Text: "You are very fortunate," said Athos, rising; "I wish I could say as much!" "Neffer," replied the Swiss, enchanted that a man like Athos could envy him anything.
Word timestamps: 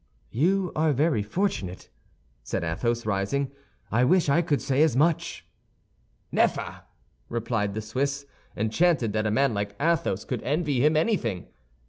"You 0.31 0.71
are 0.75 0.93
very 0.93 1.21
fortunate," 1.21 1.87
said 2.41 2.63
Athos, 2.63 3.05
rising; 3.05 3.51
"I 3.91 4.03
wish 4.03 4.29
I 4.29 4.41
could 4.41 4.59
say 4.59 4.81
as 4.81 4.95
much!" 4.95 5.45
"Neffer," 6.31 6.81
replied 7.29 7.75
the 7.75 7.81
Swiss, 7.81 8.25
enchanted 8.57 9.13
that 9.13 9.27
a 9.27 9.29
man 9.29 9.53
like 9.53 9.75
Athos 9.79 10.25
could 10.25 10.41
envy 10.41 10.83
him 10.83 10.97
anything. 10.97 11.49